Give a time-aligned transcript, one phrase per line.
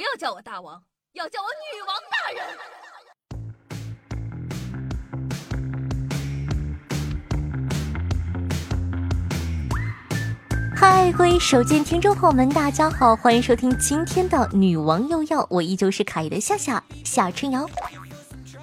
[0.00, 2.42] 不要叫我大王，要叫我女王大人。
[10.74, 17.68] 嗨，各位手机听众朋友们，大家好，欢迎收听今天的《女王又要》，我依旧是凯的夏夏夏春瑶。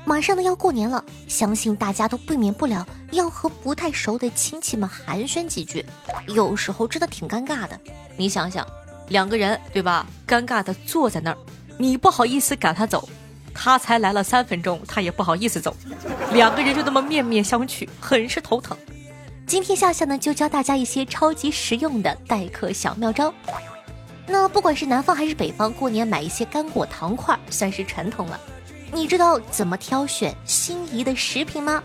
[0.05, 5.85] 马上呢要过年了，相信大家都避免不了要和不太熟的亲戚们寒暄几句，
[6.29, 7.79] 有时候真的挺尴尬的。
[8.17, 8.67] 你想想，
[9.09, 10.05] 两个人对吧？
[10.27, 11.37] 尴尬的坐在那儿，
[11.77, 13.07] 你不好意思赶他走，
[13.54, 15.75] 他才来了三分钟，他也不好意思走，
[16.33, 18.77] 两个人就那么面面相觑，很是头疼。
[19.46, 23.33] 今天夏夏呢就教大家一些超级实用的待客小妙招。
[24.27, 28.37] 那不管是南方还是北方，过年买一些干果糖块算是传统了。
[28.91, 31.82] 你知道怎么挑选心仪的食品吗？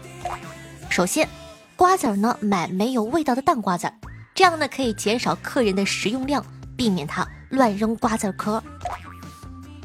[0.89, 1.29] 首先，
[1.77, 3.95] 瓜子儿呢买没有味道的淡瓜子儿，
[4.35, 6.45] 这样呢可以减少客人的食用量，
[6.77, 8.63] 避免他乱扔瓜子壳。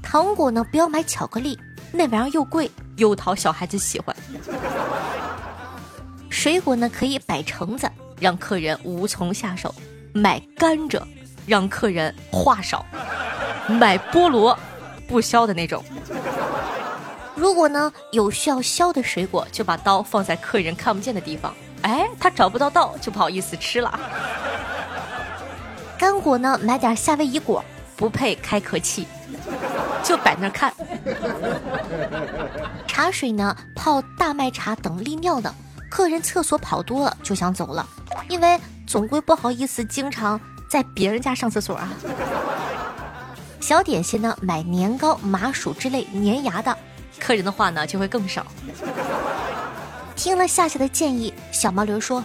[0.02, 1.60] 糖果呢不要买巧克力，
[1.92, 4.16] 那玩意儿又贵又讨小孩子喜欢。
[6.30, 9.70] 水果呢可以摆橙子，让客人无从下手；
[10.14, 11.02] 买甘蔗，
[11.46, 12.86] 让客人话少；
[13.68, 14.58] 买菠萝，
[15.08, 15.84] 不削的那种。
[17.36, 21.54] 如果呢有需要削的水果，就把刀放在客人看不见的地方。
[21.82, 24.00] 哎，他找不到刀，就不好意思吃了。
[25.98, 27.64] 干果呢买点夏威夷果，
[27.96, 29.08] 不配开壳器，
[30.04, 30.74] 就摆那看。
[32.88, 35.54] 茶水呢泡大麦茶等利尿的。
[35.90, 37.88] 客人厕所跑多了就想走了，
[38.28, 40.40] 因为总归不好意思经常
[40.70, 41.90] 在别人家上厕所啊。
[43.62, 46.78] 小点心呢，买年糕、麻薯之类粘牙的，
[47.20, 48.46] 客人的话呢就会更少。
[50.16, 52.22] 听了夏夏的建议，小毛驴说：“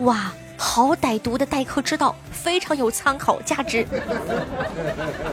[0.00, 3.86] 哇，好歹毒的待客之道，非常有参考价值。”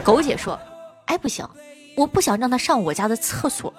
[0.04, 0.58] 狗姐说
[1.06, 1.48] ：“哎，不行，
[1.96, 3.72] 我不想让他上我家的厕所，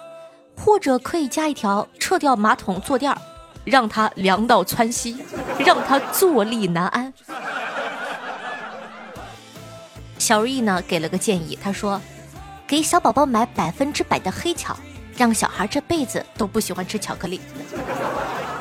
[0.57, 3.15] 或者可以加一条撤掉马桶坐垫。”
[3.65, 5.17] 让他凉到窜稀，
[5.57, 7.11] 让他坐立难安。
[10.19, 11.99] 小如意呢给了个建议，他说
[12.67, 14.77] ：“给小宝宝买百分之百的黑巧，
[15.17, 17.41] 让小孩这辈子都不喜欢吃巧克力。”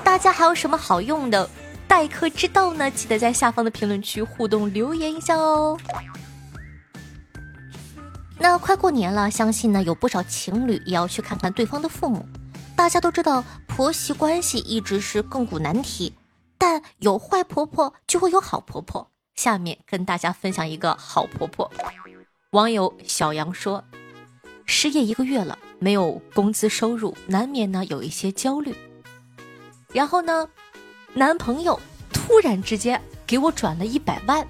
[0.03, 1.47] 大家还有什么好用的
[1.94, 2.91] 待客之道呢？
[2.91, 5.78] 记得在下方的评论区互动留言一下哦。
[8.37, 12.27] 那快过年了，相信呢有不少情侣也要去看看对方的父母。
[12.75, 16.12] 大家都知道婆媳关系一直是亘古难题，
[16.59, 19.09] 但有坏婆婆就会有好婆婆。
[19.37, 21.71] 下面跟大家分享一个好婆婆。
[22.50, 23.84] 网友小杨说
[24.66, 28.75] ：“失业一个月了，没有工资收入，难免呢有一些焦虑。
[29.93, 30.49] 然后呢，
[31.15, 31.79] 男朋友
[32.13, 34.47] 突然之间给我转了一百万，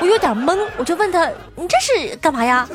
[0.00, 1.26] 我有点懵，我就问他：
[1.56, 2.68] 你这是干嘛呀？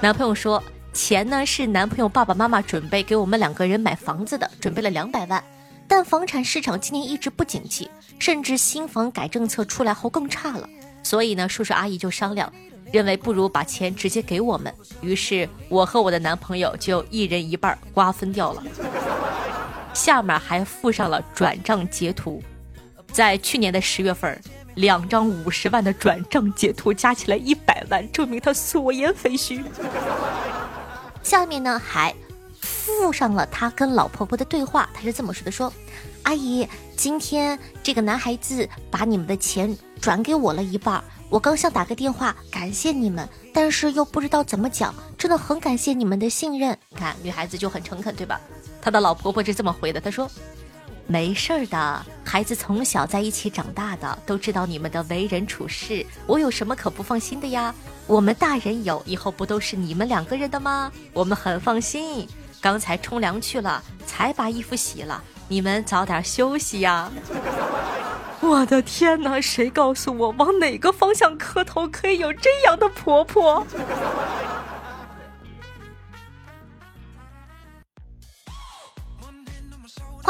[0.00, 0.62] 男朋友说。”
[0.94, 5.42] 钱呢是男朋友爸爸妈妈准备给我们两个人买房子的，准备了两百万，
[5.88, 10.68] 但房产市场今年一直不景气，甚至新房改政策出来后更差了，
[11.02, 12.52] 所以呢叔叔阿姨就商量，
[12.92, 14.70] 认为不如把钱直接给我们，
[15.00, 18.62] 于是我和我的男朋友就一人一半瓜分掉了，
[19.94, 22.42] 下面还附上了转账截图，
[23.12, 24.40] 在去年的十月份，
[24.74, 29.62] 两张五十万的转账截图加起来一百万，证明他所言非虚。
[31.22, 32.14] 下面呢还
[32.60, 35.72] 附上了他跟老婆婆的对话，他是这么说的：说，
[36.22, 36.66] 阿姨，
[36.96, 46.76] 今天这个男孩子把你们的钱转给我了一半，我刚想打个电话感谢你们，但是又不知道怎么讲，真的很感谢你们的信任。
[46.96, 48.40] 看女孩子就很诚恳，对吧？
[48.82, 50.28] 他的老婆婆是这么回的，他说。
[51.04, 56.06] 没事儿的，孩子从小在一起长大的，都知道你们的为人处事。
[56.26, 57.74] 我有什么可不放心的呀？
[58.06, 60.90] 我们大人有，以后不都是你们两个人的吗？
[61.12, 62.26] 我们很放心。
[62.60, 65.22] 刚才冲凉去了，才把衣服洗了。
[65.48, 67.10] 你们早点休息呀！
[68.40, 73.66] 我的天哪，谁告诉我往哪个方向磕头可以有这样的婆婆？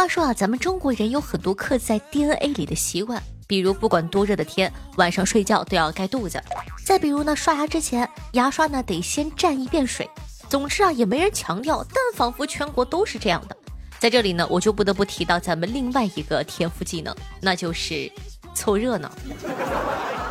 [0.03, 6.41] 话说啊，咱们中国人有很多刻在 DNA 里的习惯，比如不管多热的天，晚上睡觉都要盖肚子；
[6.85, 10.11] 再比如呢，刷牙之前牙刷呢得先蘸一遍水。
[10.49, 13.57] 总之啊，也没人强调，但仿佛全国都是这样的。
[14.01, 18.11] 在这里呢，我就不得不提到咱们另外一个天赋技能，那就是
[18.57, 19.09] 凑热闹。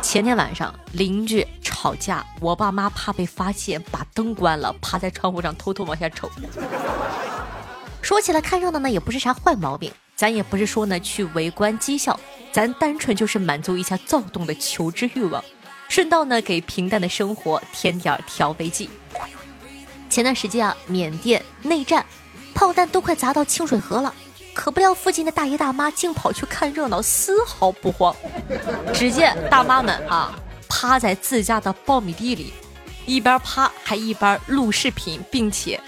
[0.02, 6.30] 前天晚上邻居吵架，我爸妈怕被发现，把灯关了，趴在窗户上偷偷往下瞅。
[8.02, 12.18] 说起来看热闹呢，也不是啥坏毛病，咱也不是说呢去围观讥笑，
[12.50, 15.42] 咱单纯就是满足一下躁动的求知欲望，
[15.88, 18.90] 顺道呢给平淡的生活添点调味剂。
[20.10, 22.04] 前段时间啊，缅甸内战，
[22.52, 24.12] 炮弹都快砸到清水河了，
[24.52, 28.14] 可不料附近的大爷大妈竟跑去看热闹，丝毫不慌。
[28.92, 30.38] 只见大妈们啊，
[30.68, 32.52] 趴在自家的苞米地里，
[33.06, 35.80] 一边趴还一边录视频，并且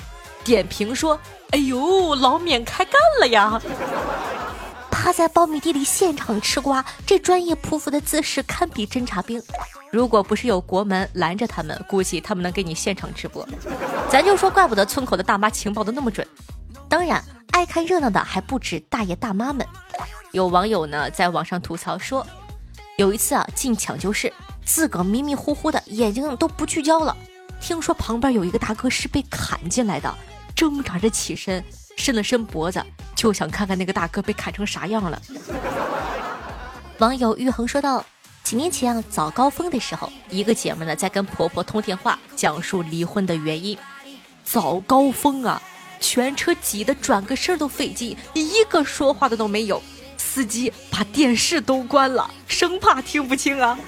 [0.43, 1.21] 点评说
[1.55, 3.63] ：“哎呦，老缅开干了呀！”
[4.91, 9.41] 趴在苞米地里现场吃瓜，这专业匍匐的姿势堪比侦察兵。
[9.93, 13.47] 如果不是有国门拦着他们，估计他们能给你现场直播。
[14.11, 16.27] 咱就说，怪不得村口的大妈情报的那么准。
[16.89, 17.23] 当然，
[17.53, 19.65] 爱看热闹的还不止大爷大妈们。
[20.33, 22.27] 有网友呢在网上吐槽说，
[22.97, 24.33] 有一次啊进抢救室，
[24.65, 27.17] 自个迷迷糊糊的，眼睛都不聚焦了。
[27.61, 30.13] 听说旁边有一个大哥是被砍进来的，
[30.55, 31.65] 挣扎着起身。
[31.97, 32.85] 伸了伸脖子，
[33.15, 35.23] 就想看看那个大哥被砍成啥样了。
[36.99, 38.05] 网友玉恒说道
[38.43, 43.79] ：“几年前啊，早高峰的时候，一个姐们呢在跟婆婆通电话，讲述离婚的原因。
[44.43, 45.63] 早高峰啊，
[46.01, 49.81] 全车挤得转个身都费劲，一个说话的都没有。
[50.17, 53.79] 司机把电视都关了，生怕听不清啊。”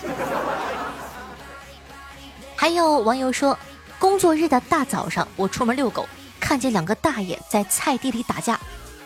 [2.54, 3.58] 还有网友说，
[3.98, 6.08] 工作日的大早上，我出门遛狗。
[6.40, 8.58] 看见两个大爷在菜地里打架，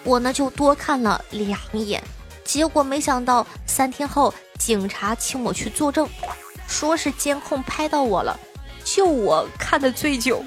[0.05, 2.03] 我呢就多看了两眼，
[2.45, 6.09] 结果没想到三天后警察请我去作证，
[6.67, 8.39] 说是监控拍到我了，
[8.85, 10.45] 就我看的最久，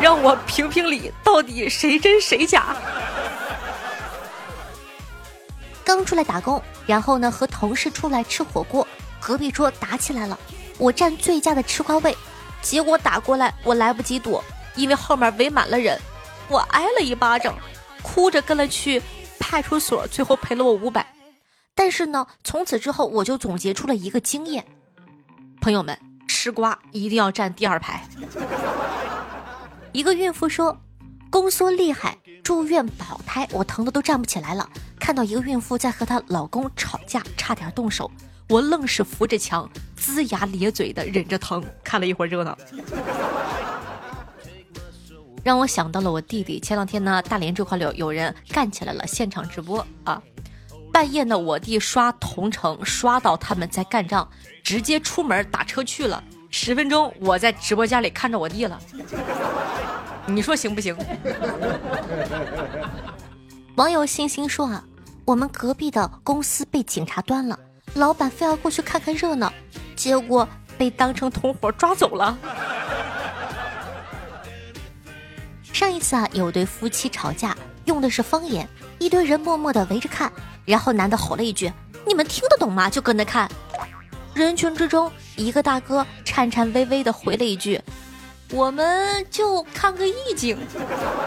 [0.00, 2.76] 让我评评理，到底谁真谁假。
[5.84, 8.86] 刚出来打工，然后呢和同事出来吃火锅，
[9.20, 10.38] 隔壁桌打起来了，
[10.78, 12.16] 我占最佳的吃瓜位，
[12.62, 14.42] 结果打过来我来不及躲，
[14.74, 16.00] 因为后面围满了人。
[16.48, 17.54] 我挨了一巴掌，
[18.02, 19.00] 哭着跟了去
[19.38, 21.06] 派出所，最后赔了我五百。
[21.74, 24.64] 但是呢，从此之后我就总结出了一个经验：
[25.60, 25.98] 朋友们，
[26.28, 28.06] 吃瓜一定要站第二排。
[29.92, 30.78] 一个孕妇说，
[31.30, 34.68] 宫缩厉害，住院保胎，我疼的都站不起来了。
[35.00, 38.10] 看到一个孕妇在和她老公吵架，差点动手，
[38.48, 39.68] 我愣是扶着墙，
[39.98, 42.56] 龇牙咧嘴的忍着疼，看了一会儿热闹。
[45.44, 46.58] 让我想到了我弟弟。
[46.58, 50.20] 前两天呢，大连这块有有人干起来了，现场直播啊！
[50.90, 54.26] 半夜呢，我弟刷同城，刷到他们在干仗，
[54.62, 56.24] 直接出门打车去了。
[56.50, 58.80] 十分钟，我在直播间里看着我弟了。
[60.24, 60.96] 你说行不行？
[63.76, 64.82] 网友星星说啊，
[65.26, 67.58] 我们隔壁的公司被警察端了，
[67.94, 69.52] 老板非要过去看看热闹，
[69.94, 70.48] 结果
[70.78, 72.38] 被当成同伙抓走了。
[75.74, 77.56] 上一次啊，有对夫妻吵架，
[77.86, 78.68] 用的是方言，
[79.00, 80.32] 一堆人默默的围着看，
[80.64, 81.72] 然后男的吼了一句
[82.06, 83.50] ：“你们听得懂吗？”就跟着看。
[84.34, 87.80] 人群之中，一个大哥颤颤巍巍的回了一句
[88.54, 90.56] ：“我们就看个意境。”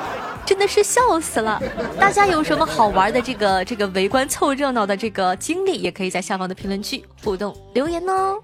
[0.47, 1.61] 真的是笑死了。
[1.99, 8.39] 大家有什么好玩的这个这个围观凑热闹的这个经历，也可以在下方的评论区互动留言哦。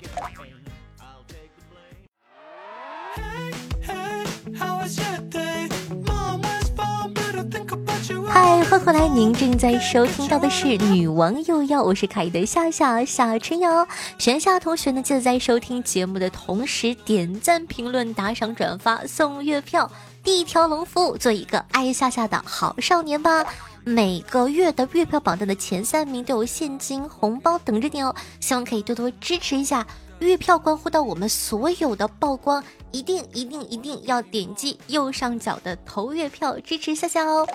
[8.33, 9.07] 嗨，欢迎回来！
[9.07, 13.87] 您正在收听到的是《女王又要》，我是凯的夏夏夏春瑶。
[14.17, 19.87] 喜夏同学呢，记得在收听节目的同时点赞、评论、打赏、转发、送月票，
[20.23, 23.45] 一条龙服务，做一个爱夏夏的好少年吧！
[23.83, 29.85] 每个月的月票榜单的前三名都有现金红包等着你哦，希望可以多多支持一下。
[30.17, 37.47] 月票关乎到我们所有的曝光，一定一定一定要点击右上角的投月票支持夏夏哦。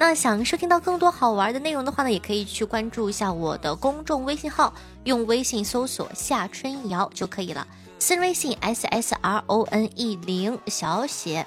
[0.00, 4.72] 那想收听到更多好玩的内容的话呢，也可以去关注一下我的公众微信号，
[5.04, 7.66] 用微信搜索夏春瑶就可以了。
[7.98, 11.46] 私人微信 s s r o n e 零小写，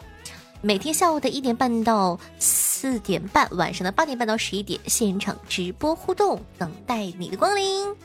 [0.62, 7.96] 每天下午的一点半到四点半，晚上的八点半到十一点，现场直播互动，等待你的光临。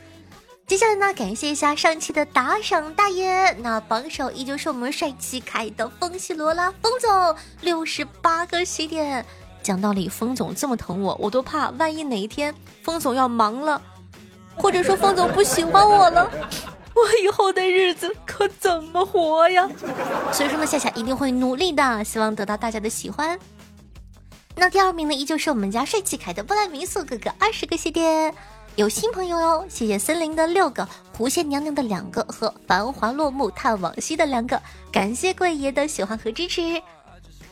[0.66, 9.26] 接下来呢，感谢一下上期的打赏大爷，那榜首依旧是我们帅气可爱的风西罗拉风总，六十八个喜点。
[9.62, 13.80] 讲道理，风总这么疼我，我都怕万一哪一天风总要忙了，
[14.56, 16.30] 或者说风总不喜欢我了，
[16.94, 19.68] 我以后的日子可怎么活呀？
[20.32, 23.38] 所以说呢，夏夏一定会努力的，希望得到大家的喜欢。
[24.56, 28.34] 那第二名呢，依旧是我们家帅气凯的波兰民宿哥哥，二十个谢点，
[28.74, 34.60] 有新朋友哟，谢谢森林的六个，狐仙娘娘的两个和繁华落幕叹往昔的两个，
[34.90, 36.82] 感谢贵爷的喜欢和支持。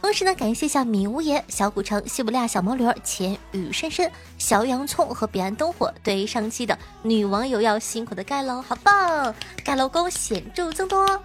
[0.00, 9.35] 同时呢，感谢一下米无言、小古城、西伯利亚小毛驴、浅雨深深、小洋葱和彼岸灯火对上期的女网友要辛苦的盖楼，好棒！
[9.65, 11.21] 盖楼工显著增多。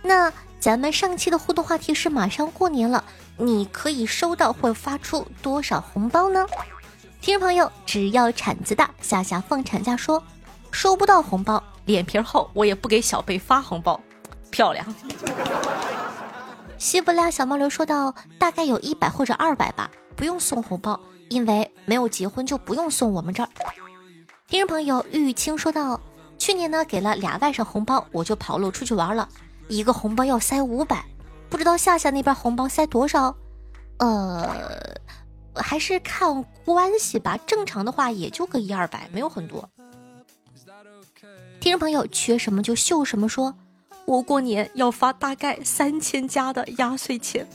[0.00, 3.04] 那咱们上期的互动话题是马上过年了，
[3.36, 6.46] 你可以收到或发出多少红包呢？
[7.20, 10.22] 听众朋友，只要铲子大，夏夏放产假说
[10.70, 14.00] 收不到红包，脸皮厚，我也不给小贝发红包，
[14.50, 14.86] 漂亮。
[16.84, 21.00] 西伯利亚小毛驴说道：“大概有一百或者二百吧，不用送红包，
[21.30, 23.48] 因为没有结婚就不用送我们这儿。”
[24.46, 25.98] 听众朋友玉清说道
[26.36, 29.26] ：“去年呢给了俩外甥红包，我就跑路出去玩了。”
[29.68, 31.02] 一个红包要塞五百，
[31.48, 33.34] 不知道夏夏那边红包塞多少？
[33.96, 34.94] 呃，
[35.54, 37.38] 还是看关系吧。
[37.46, 39.66] 正常的话也就个一二百，没有很多。
[41.60, 43.54] 听众朋友缺什么就秀什么，说
[44.06, 47.46] 我过年要发大概三千加的压岁钱。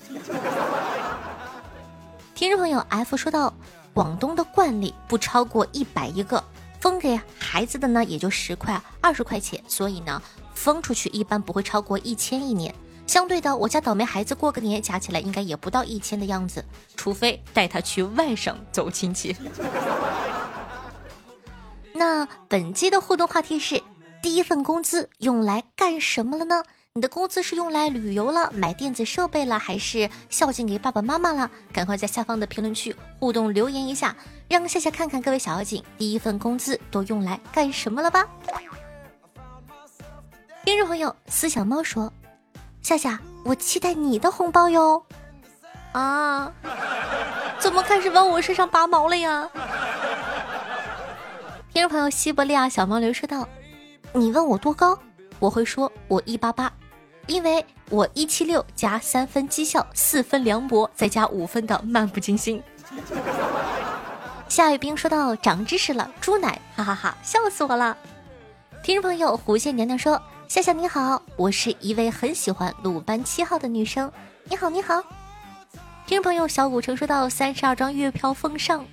[2.33, 3.53] 听众朋友 F 说到，
[3.93, 6.43] 广东的惯例不超过一百一个，
[6.79, 10.21] 分给孩子的呢也就十块、二十块钱，所以呢。
[10.55, 12.75] 分出去一般不会超过一千一年，
[13.07, 16.65] 相对的，我家倒霉孩子过个年加起来应该也不到一千的样子，
[16.97, 19.33] 除非带他去外省走亲戚。
[21.95, 23.81] 那本期的互动话题是：
[24.21, 26.63] 第一份工资用来干什么了呢？
[26.93, 31.49] 你的工资是用来旅游了、买电子设备了，还是孝敬给爸爸妈妈了？
[31.71, 34.15] 赶快在下方的评论区互动留言一下，
[34.49, 38.27] 让夏夏看看各位小妖精第一份工资都用来干什么了吧。
[40.65, 42.11] 听众朋友，思小猫说
[42.81, 45.01] ：“夏夏，我期待你的红包哟。”
[45.93, 46.51] 啊，
[47.59, 49.49] 怎么开始往我身上拔毛了呀？
[51.71, 53.47] 听众朋友，西伯利亚小毛驴说道
[54.13, 54.97] ：“你问我多高，
[55.39, 56.71] 我会说我一八八，
[57.27, 62.61] 因为我一七六加三分讥笑，四分凉薄，再加五分的漫不经心。”
[64.49, 67.95] 夏雨冰说道：“长知识了，猪奶，哈哈哈，笑死我了。”
[68.81, 70.21] 听众朋友，狐仙娘娘说。
[70.47, 74.11] 夏夏你好，我是一位很喜欢鲁班七号的女生。
[74.45, 74.99] 你好你好，
[76.07, 78.83] 听众朋友小古城说到三十二张月票奉上，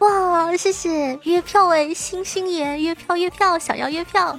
[0.00, 4.34] 哇，谢谢月票哎，星星爷月票月票，想要月票。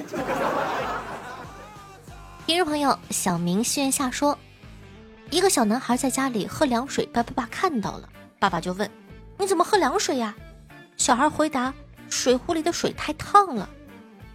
[2.48, 4.36] 听众朋友小明心愿下说，
[5.30, 8.90] 一个小男孩在家里喝凉水，被爸爸看到了，爸爸就问
[9.38, 10.34] 你怎么喝凉水呀？
[10.98, 11.72] 小孩回答
[12.10, 13.70] 水壶里的水太烫了。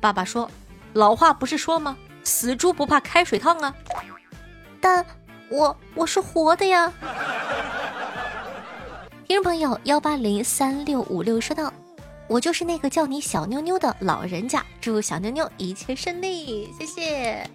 [0.01, 0.49] 爸爸说
[0.93, 1.97] 老话不是说吗？
[2.23, 3.75] 死猪不怕开水烫啊！
[4.81, 5.05] 但
[5.49, 6.93] 我我是活的呀。
[9.29, 11.73] 听众朋友幺八零三六五六说道
[12.31, 17.51] ：“我就是那个叫你小妞妞的老人家，祝小妞妞一切顺利，谢谢。”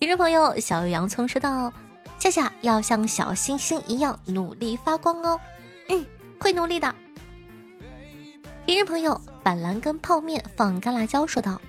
[0.00, 1.70] 听众朋友小洋葱说道
[2.18, 5.38] ：“夏夏要像小星星一样努力发光哦，
[5.90, 6.06] 嗯，
[6.38, 6.94] 会努力的。”
[8.64, 11.60] 听众朋友板蓝根泡面放干辣椒说道。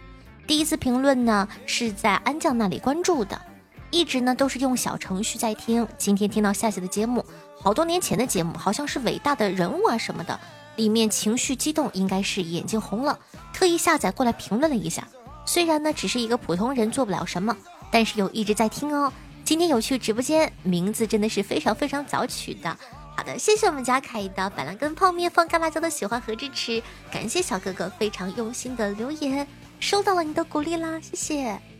[0.47, 3.41] 第一次评论呢是在安酱那里关注的，
[3.91, 5.87] 一直呢都是用小程序在听。
[5.97, 7.23] 今天听到夏夏的节目，
[7.61, 10.39] 好多年前的节目，好像是伟大的人物啊什么的，
[10.77, 13.19] 里面情绪激动，应该是眼睛红了，
[13.53, 15.07] 特意下载过来评论了一下。
[15.45, 17.55] 虽然呢只是一个普通人，做不了什么，
[17.91, 19.11] 但是有一直在听哦。
[19.43, 22.77] 今天有去直播间，名字真的是非常非常早取的。
[23.17, 26.81] 好的，谢谢我们家凯的板蓝根泡面放干辣椒的喜欢和支持，
[27.11, 29.45] 感谢小哥哥非常用心的留言。
[29.79, 31.70] 收到了你的鼓励啦，谢谢。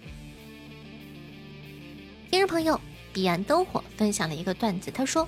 [2.32, 2.80] 听众朋友
[3.12, 5.28] 彼岸灯火分享了一个段子，他说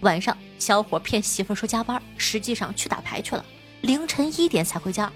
[0.00, 3.44] 晚上小伙骗媳妇说加班，实际上去打牌去了，
[3.82, 5.10] 凌晨一点才回家。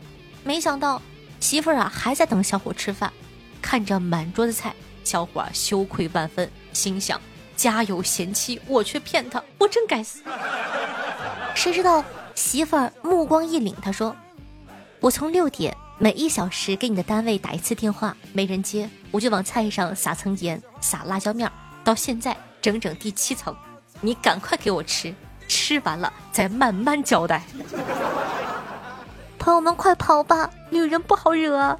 [0.45, 1.02] 没想到
[1.40, 3.12] 媳妇儿啊还在等小伙吃饭，
[3.61, 7.21] 看着满桌子菜，小伙羞愧万分，心想
[7.57, 10.23] 家有贤妻，我却骗他，我真该死。
[11.57, 12.05] 谁知道
[12.37, 14.14] 媳妇儿目光一凛，他说
[15.00, 15.76] 我从六点。
[16.02, 21.52] 每一小时给你的单位打一次电话，没人接，我就往菜上撒层盐，撒辣椒面儿，
[21.84, 23.54] 到现在整整第七层，
[24.00, 25.14] 你赶快给我吃，
[25.49, 27.42] 吃完了再慢慢交代。
[29.38, 31.78] 朋友们快跑吧，女人不好惹。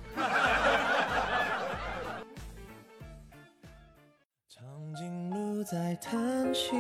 [4.49, 6.71] 长颈鹿在叹息，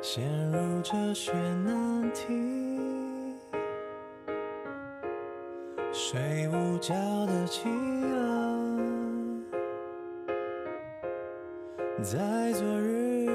[0.00, 2.24] 陷入哲学难题。
[5.92, 6.94] 睡午觉
[7.26, 8.37] 的企鹅，
[12.02, 13.26] 在昨日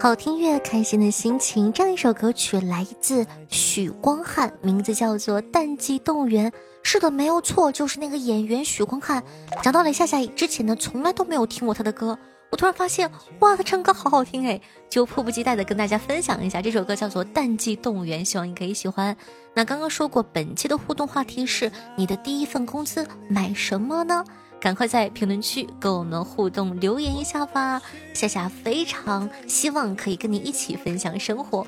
[0.00, 1.72] 好听越，开心的心情。
[1.72, 6.50] 这样一首歌曲来自许光汉，名字叫做《淡季动物园》。
[6.82, 9.22] 是的，没有错，就是那个演员许光汉。
[9.62, 12.18] 讲道理，夏夏之前呢，从来都没有听过他的歌。
[12.50, 13.08] 我突然发现，
[13.40, 19.16] 哇，他唱歌好好听哎，就迫不及待的跟大家分享一下这首歌，叫做《淡季动物园》，希望你可以喜欢。
[19.54, 24.24] 那刚刚说过，本期的互动话题是你的第一份工资买什么呢？
[24.60, 27.80] 赶快在评论区跟我们互动留言一下吧，
[28.12, 31.66] 夏夏非常希望可以跟你一起分享生活。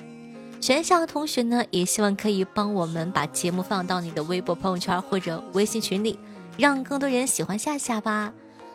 [0.61, 6.19] 全校同学呢，也希望可以帮我们把节目放到你的微博朋友圈或者微信群里，
[6.59, 8.33] 让更多人喜欢夏夏吧。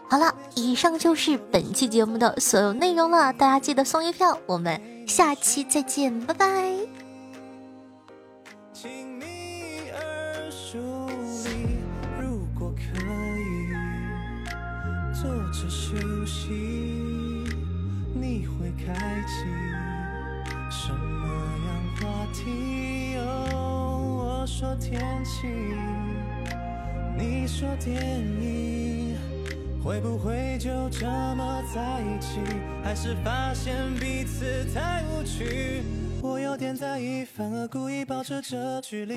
[0.07, 6.75] 好了，以上就是本期节目的所有内容了，大家记得送一票，我们下期再见，拜拜。
[15.25, 16.51] 坐着休息，
[18.13, 18.93] 你会开
[19.25, 19.43] 启
[20.69, 21.27] 什么
[21.65, 21.67] 样
[21.97, 23.15] 话题？
[23.17, 25.47] 哦，我说天气，
[27.17, 29.17] 你说电影，
[29.83, 32.39] 会不会就这么在一起？
[32.83, 35.81] 还是发现彼此太无趣？
[36.21, 39.15] 我有点在意，反而故意保持着距离。